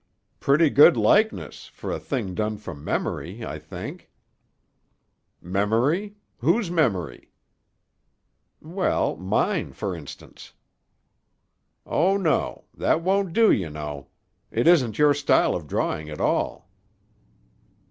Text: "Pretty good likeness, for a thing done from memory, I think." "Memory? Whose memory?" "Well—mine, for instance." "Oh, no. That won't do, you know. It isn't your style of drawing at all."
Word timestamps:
"Pretty 0.39 0.71
good 0.71 0.97
likeness, 0.97 1.67
for 1.67 1.91
a 1.91 1.99
thing 1.99 2.33
done 2.33 2.57
from 2.57 2.83
memory, 2.83 3.45
I 3.45 3.59
think." 3.59 4.09
"Memory? 5.39 6.15
Whose 6.39 6.71
memory?" 6.71 7.29
"Well—mine, 8.63 9.73
for 9.73 9.95
instance." 9.95 10.53
"Oh, 11.85 12.17
no. 12.17 12.63
That 12.75 13.03
won't 13.03 13.31
do, 13.33 13.51
you 13.51 13.69
know. 13.69 14.07
It 14.49 14.65
isn't 14.67 14.97
your 14.97 15.13
style 15.13 15.53
of 15.53 15.67
drawing 15.67 16.09
at 16.09 16.19
all." 16.19 16.67